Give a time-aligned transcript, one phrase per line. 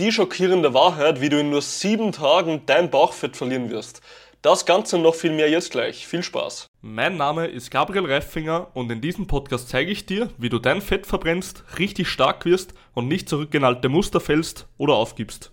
[0.00, 4.00] Die schockierende Wahrheit, wie du in nur sieben Tagen dein Bauchfett verlieren wirst.
[4.42, 6.06] Das Ganze noch viel mehr jetzt gleich.
[6.06, 6.68] Viel Spaß.
[6.82, 10.82] Mein Name ist Gabriel Reifinger und in diesem Podcast zeige ich dir, wie du dein
[10.82, 15.50] Fett verbrennst, richtig stark wirst und nicht zurück in alte Muster fällst oder aufgibst.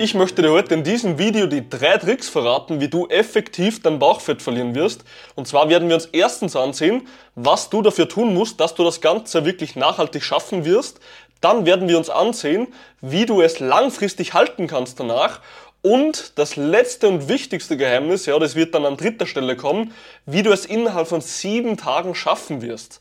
[0.00, 3.98] Ich möchte dir heute in diesem Video die drei Tricks verraten, wie du effektiv dein
[3.98, 5.02] Bauchfett verlieren wirst.
[5.34, 9.00] Und zwar werden wir uns erstens ansehen, was du dafür tun musst, dass du das
[9.00, 11.00] Ganze wirklich nachhaltig schaffen wirst.
[11.40, 12.68] Dann werden wir uns ansehen,
[13.00, 15.40] wie du es langfristig halten kannst danach.
[15.82, 19.92] Und das letzte und wichtigste Geheimnis, ja, das wird dann an dritter Stelle kommen,
[20.26, 23.00] wie du es innerhalb von sieben Tagen schaffen wirst.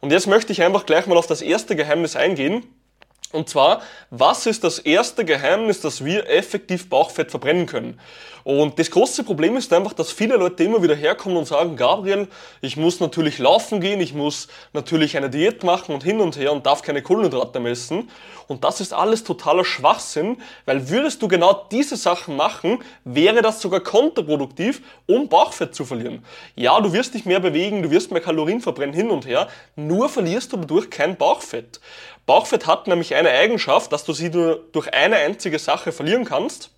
[0.00, 2.64] Und jetzt möchte ich einfach gleich mal auf das erste Geheimnis eingehen.
[3.32, 8.00] Und zwar, was ist das erste Geheimnis, dass wir effektiv Bauchfett verbrennen können?
[8.46, 12.28] Und das große Problem ist einfach, dass viele Leute immer wieder herkommen und sagen, Gabriel,
[12.60, 16.52] ich muss natürlich laufen gehen, ich muss natürlich eine Diät machen und hin und her
[16.52, 18.08] und darf keine Kohlenhydrate messen.
[18.46, 23.60] Und das ist alles totaler Schwachsinn, weil würdest du genau diese Sachen machen, wäre das
[23.60, 26.24] sogar kontraproduktiv, um Bauchfett zu verlieren.
[26.54, 30.08] Ja, du wirst dich mehr bewegen, du wirst mehr Kalorien verbrennen hin und her, nur
[30.08, 31.80] verlierst du dadurch kein Bauchfett.
[32.26, 36.70] Bauchfett hat nämlich eine Eigenschaft, dass du sie nur durch eine einzige Sache verlieren kannst.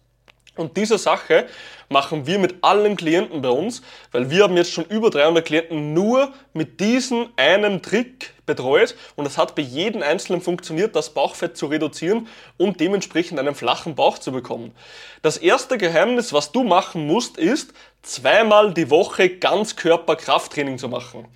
[0.56, 1.46] Und diese Sache
[1.88, 5.94] machen wir mit allen Klienten bei uns, weil wir haben jetzt schon über 300 Klienten
[5.94, 11.56] nur mit diesem einen Trick betreut und es hat bei jedem Einzelnen funktioniert, das Bauchfett
[11.56, 14.72] zu reduzieren und dementsprechend einen flachen Bauch zu bekommen.
[15.22, 17.72] Das erste Geheimnis, was du machen musst, ist
[18.02, 21.26] zweimal die Woche Ganzkörper-Krafttraining zu machen.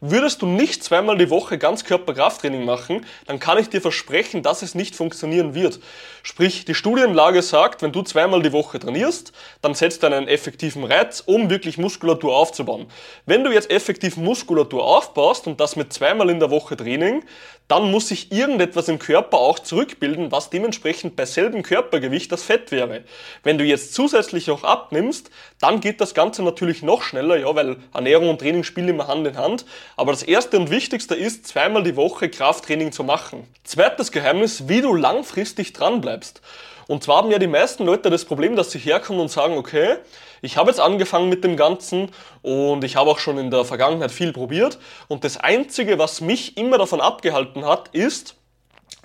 [0.00, 4.76] Würdest du nicht zweimal die Woche Ganzkörper-Krafttraining machen, dann kann ich dir versprechen, dass es
[4.76, 5.80] nicht funktionieren wird.
[6.22, 10.84] Sprich, die Studienlage sagt, wenn du zweimal die Woche trainierst, dann setzt du einen effektiven
[10.84, 12.86] Reiz, um wirklich Muskulatur aufzubauen.
[13.26, 17.24] Wenn du jetzt effektiv Muskulatur aufbaust und das mit zweimal in der Woche Training,
[17.68, 22.72] dann muss sich irgendetwas im Körper auch zurückbilden, was dementsprechend bei selbem Körpergewicht das Fett
[22.72, 23.04] wäre.
[23.42, 27.76] Wenn du jetzt zusätzlich auch abnimmst, dann geht das Ganze natürlich noch schneller, ja, weil
[27.92, 29.66] Ernährung und Training spielen immer Hand in Hand.
[29.96, 33.46] Aber das erste und wichtigste ist, zweimal die Woche Krafttraining zu machen.
[33.64, 36.40] Zweites Geheimnis, wie du langfristig dran bleibst.
[36.88, 39.96] Und zwar haben ja die meisten Leute das Problem, dass sie herkommen und sagen, okay,
[40.40, 42.10] ich habe jetzt angefangen mit dem Ganzen
[42.40, 44.78] und ich habe auch schon in der Vergangenheit viel probiert.
[45.06, 48.36] Und das Einzige, was mich immer davon abgehalten hat, ist,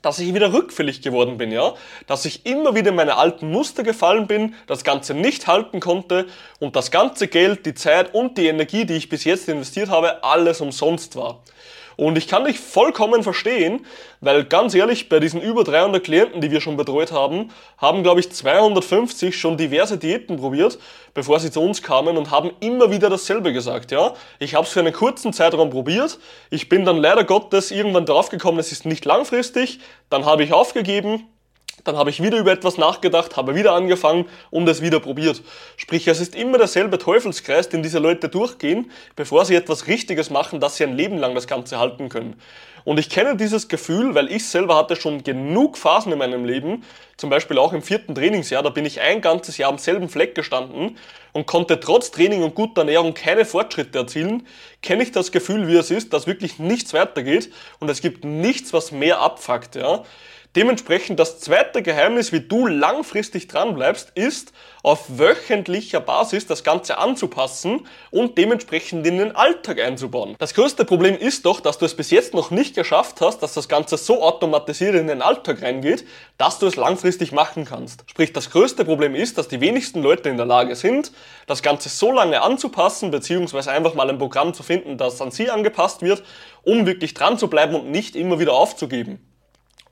[0.02, 1.74] dass ich wieder rückfällig geworden bin, ja,
[2.08, 6.28] dass ich immer wieder in meine alten Muster gefallen bin, das Ganze nicht halten konnte
[6.60, 10.24] und das ganze Geld, die Zeit und die Energie, die ich bis jetzt investiert habe,
[10.24, 11.42] alles umsonst war.
[11.96, 13.86] Und ich kann dich vollkommen verstehen,
[14.22, 18.20] weil ganz ehrlich, bei diesen über 300 Klienten, die wir schon betreut haben, haben, glaube
[18.20, 20.80] ich, 250 schon diverse Diäten probiert,
[21.14, 23.92] bevor sie zu uns kamen und haben immer wieder dasselbe gesagt.
[23.92, 26.20] Ja, ich habe es für einen kurzen Zeitraum probiert.
[26.50, 29.80] Ich bin dann leider Gottes irgendwann draufgekommen, es ist nicht langfristig.
[30.10, 31.28] Dann habe ich aufgegeben,
[31.84, 35.42] dann habe ich wieder über etwas nachgedacht, habe wieder angefangen und es wieder probiert.
[35.76, 40.60] Sprich, es ist immer derselbe Teufelskreis, den diese Leute durchgehen, bevor sie etwas Richtiges machen,
[40.60, 42.40] dass sie ein Leben lang das Ganze halten können.
[42.86, 46.84] Und ich kenne dieses Gefühl, weil ich selber hatte schon genug Phasen in meinem Leben,
[47.16, 50.36] zum Beispiel auch im vierten Trainingsjahr, da bin ich ein ganzes Jahr am selben Fleck
[50.36, 50.98] gestanden
[51.32, 54.46] und konnte trotz Training und guter Ernährung keine Fortschritte erzielen,
[54.82, 58.74] kenne ich das Gefühl, wie es ist, dass wirklich nichts weitergeht und es gibt nichts,
[58.74, 60.04] was mehr abfuckt, ja.
[60.56, 64.54] Dementsprechend das zweite Geheimnis, wie du langfristig dran bleibst, ist
[64.84, 70.36] auf wöchentlicher Basis das Ganze anzupassen und dementsprechend in den Alltag einzubauen.
[70.38, 73.56] Das größte Problem ist doch, dass du es bis jetzt noch nicht geschafft hast, dass
[73.56, 76.06] das Ganze so automatisiert in den Alltag reingeht,
[76.38, 78.04] dass du es langfristig machen kannst.
[78.06, 81.14] Sprich, das größte Problem ist, dass die wenigsten Leute in der Lage sind,
[81.48, 85.50] das Ganze so lange anzupassen, beziehungsweise einfach mal ein Programm zu finden, das an sie
[85.50, 86.22] angepasst wird,
[86.62, 89.33] um wirklich dran zu bleiben und nicht immer wieder aufzugeben.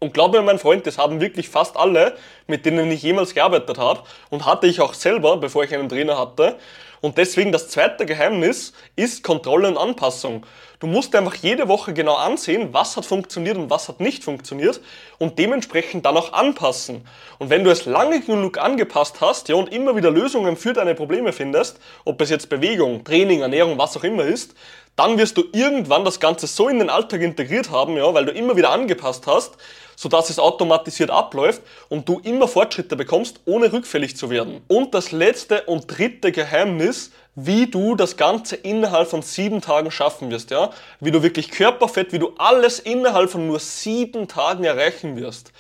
[0.04, 2.16] Und glaube mir, mein Freund, das haben wirklich fast alle,
[2.48, 4.02] mit denen ich jemals gearbeitet habe
[4.32, 6.58] und hatte ich auch selber, bevor ich einen Trainer hatte.
[7.02, 10.44] Und deswegen das zweite Geheimnis ist Kontrolle und Anpassung.
[10.80, 14.82] Du musst einfach jede Woche genau ansehen, was hat funktioniert und was hat nicht funktioniert
[15.20, 17.08] und dementsprechend dann auch anpassen.
[17.38, 20.96] Und wenn du es lange genug angepasst hast, ja, und immer wieder Lösungen für deine
[20.96, 24.56] Probleme findest, ob es jetzt Bewegung, Training, Ernährung, was auch immer ist,
[24.96, 28.32] dann wirst du irgendwann das Ganze so in den Alltag integriert haben, ja, weil du
[28.32, 29.58] immer wieder angepasst hast,
[29.96, 34.62] sodass es automatisiert abläuft und du immer Fortschritte bekommst, ohne rückfällig zu werden.
[34.68, 40.32] Und das letzte und dritte Geheimnis, wie du das Ganze innerhalb von sieben Tagen schaffen
[40.32, 40.72] wirst, ja?
[41.00, 45.52] Wie du wirklich Körperfett, wie du alles innerhalb von nur sieben Tagen erreichen wirst.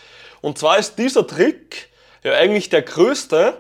[0.41, 1.89] Und zwar ist dieser Trick
[2.23, 3.53] ja eigentlich der größte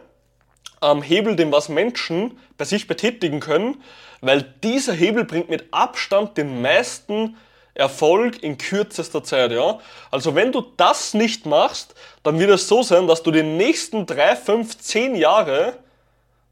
[0.81, 3.81] ähm, Hebel, den was Menschen bei sich betätigen können,
[4.21, 7.37] weil dieser Hebel bringt mit Abstand den meisten
[7.73, 9.79] Erfolg in kürzester Zeit, ja.
[10.11, 14.05] Also wenn du das nicht machst, dann wird es so sein, dass du die nächsten
[14.05, 15.77] drei, fünf, zehn Jahre,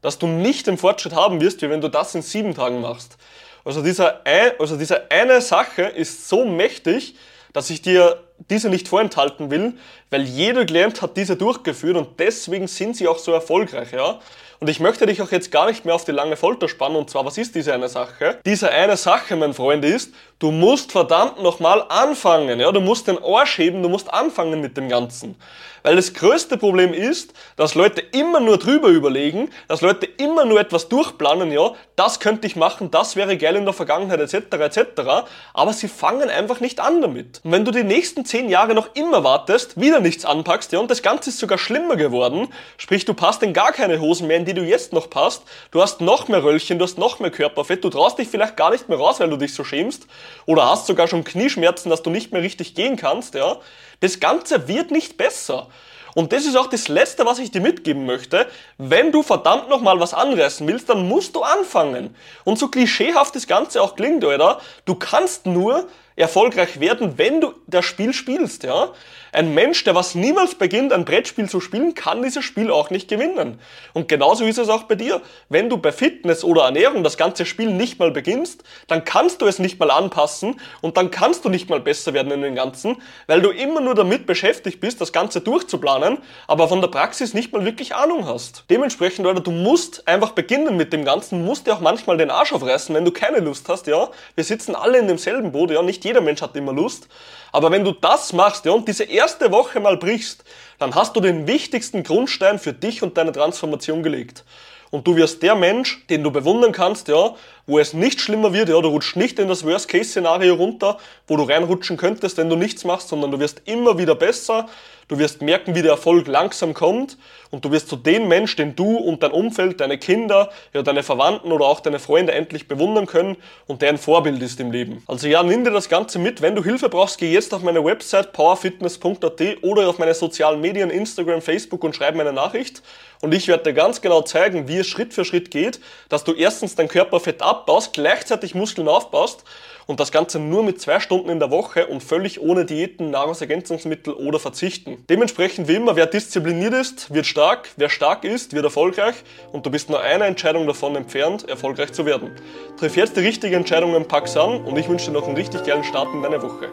[0.00, 3.18] dass du nicht den Fortschritt haben wirst, wie wenn du das in sieben Tagen machst.
[3.64, 4.22] Also dieser,
[4.58, 7.16] also diese eine Sache ist so mächtig,
[7.52, 9.74] dass ich dir diese nicht vorenthalten will,
[10.10, 14.20] weil jeder Klient hat diese durchgeführt und deswegen sind sie auch so erfolgreich, ja.
[14.60, 16.96] Und ich möchte dich auch jetzt gar nicht mehr auf die lange Folter spannen.
[16.96, 18.40] Und zwar, was ist diese eine Sache?
[18.44, 22.60] Diese eine Sache, mein Freund, ist, du musst verdammt nochmal anfangen.
[22.60, 25.36] Ja, du musst den Arsch heben, du musst anfangen mit dem Ganzen.
[25.82, 30.60] Weil das größte Problem ist, dass Leute immer nur drüber überlegen, dass Leute immer nur
[30.60, 35.26] etwas durchplanen, ja, das könnte ich machen, das wäre geil in der Vergangenheit, etc., etc.,
[35.54, 37.40] aber sie fangen einfach nicht an damit.
[37.44, 40.90] Und wenn du die nächsten zehn Jahre noch immer wartest, wieder nichts anpackst, ja, und
[40.90, 44.44] das Ganze ist sogar schlimmer geworden, sprich, du passt in gar keine Hosen mehr, in
[44.44, 47.84] die du jetzt noch passt, du hast noch mehr Röllchen, du hast noch mehr Körperfett,
[47.84, 50.06] du traust dich vielleicht gar nicht mehr raus, weil du dich so schämst,
[50.46, 53.58] oder hast sogar schon Knieschmerzen, dass du nicht mehr richtig gehen kannst, ja,
[54.00, 55.68] das Ganze wird nicht besser.
[56.14, 58.46] Und das ist auch das Letzte, was ich dir mitgeben möchte.
[58.78, 62.16] Wenn du verdammt nochmal was anreißen willst, dann musst du anfangen.
[62.44, 64.60] Und so klischeehaft das Ganze auch klingt, oder?
[64.86, 65.86] Du kannst nur
[66.16, 68.92] erfolgreich werden, wenn du das Spiel spielst, ja.
[69.32, 73.08] Ein Mensch, der was niemals beginnt, ein Brettspiel zu spielen, kann dieses Spiel auch nicht
[73.08, 73.60] gewinnen.
[73.92, 75.20] Und genauso ist es auch bei dir.
[75.48, 79.46] Wenn du bei Fitness oder Ernährung das ganze Spiel nicht mal beginnst, dann kannst du
[79.46, 82.96] es nicht mal anpassen und dann kannst du nicht mal besser werden in den Ganzen,
[83.28, 86.18] weil du immer nur damit beschäftigt bist, das Ganze durchzuplanen,
[86.48, 88.64] aber von der Praxis nicht mal wirklich Ahnung hast.
[88.68, 92.52] Dementsprechend, Leute, du musst einfach beginnen mit dem Ganzen, musst dir auch manchmal den Arsch
[92.52, 94.08] aufreißen, wenn du keine Lust hast, ja.
[94.34, 97.08] Wir sitzen alle in demselben Boot, ja, nicht jeder Mensch hat immer Lust.
[97.52, 100.44] Aber wenn du das machst ja, und diese erste Woche mal brichst,
[100.78, 104.44] dann hast du den wichtigsten Grundstein für dich und deine Transformation gelegt.
[104.90, 107.34] Und du wirst der Mensch, den du bewundern kannst, ja,
[107.70, 111.44] wo es nicht schlimmer wird, ja, du rutschst nicht in das Worst-Case-Szenario runter, wo du
[111.44, 114.68] reinrutschen könntest, wenn du nichts machst, sondern du wirst immer wieder besser,
[115.06, 117.16] du wirst merken, wie der Erfolg langsam kommt
[117.50, 121.02] und du wirst zu dem Mensch, den du und dein Umfeld, deine Kinder, ja, deine
[121.02, 123.36] Verwandten oder auch deine Freunde endlich bewundern können
[123.66, 125.02] und der ein Vorbild ist im Leben.
[125.06, 126.42] Also ja, nimm dir das Ganze mit.
[126.42, 130.90] Wenn du Hilfe brauchst, geh jetzt auf meine Website powerfitness.at oder auf meine sozialen Medien,
[130.90, 132.82] Instagram, Facebook und schreib mir eine Nachricht
[133.20, 136.32] und ich werde dir ganz genau zeigen, wie es Schritt für Schritt geht, dass du
[136.32, 139.44] erstens dein Körperfett abbaust, gleichzeitig Muskeln aufbaust
[139.86, 144.14] und das Ganze nur mit zwei Stunden in der Woche und völlig ohne Diäten, Nahrungsergänzungsmittel
[144.14, 145.04] oder Verzichten.
[145.08, 149.16] Dementsprechend wie immer, wer diszipliniert ist, wird stark, wer stark ist, wird erfolgreich
[149.52, 152.30] und du bist nur eine Entscheidung davon entfernt, erfolgreich zu werden.
[152.78, 155.64] Triff jetzt die richtige Entscheidung und pack's an und ich wünsche dir noch einen richtig
[155.64, 156.68] geilen Start in deine Woche.